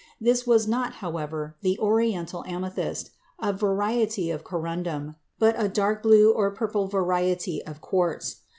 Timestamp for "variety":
3.53-4.31, 6.87-7.63